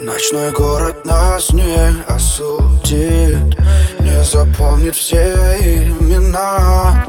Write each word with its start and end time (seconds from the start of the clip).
Ночной 0.00 0.52
город 0.52 1.04
нас 1.04 1.50
не 1.52 1.76
осудит 2.08 3.58
Не 4.00 4.24
запомнит 4.24 4.96
все 4.96 5.34
имена. 5.60 7.04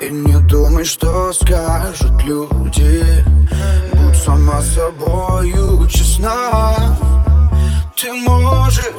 И 0.00 0.10
не 0.10 0.36
думай, 0.48 0.84
что 0.84 1.32
скажут 1.32 2.24
люди. 2.24 2.37
ты 8.00 8.12
можешь 8.12 8.92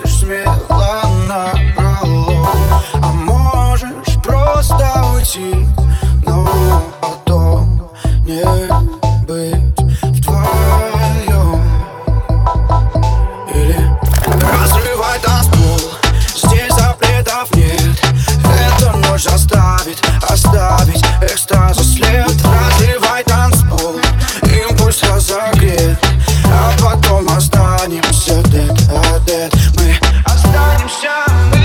ответ 28.87 29.53
Мы 29.75 29.95
останемся, 30.25 31.09
мы 31.51 31.58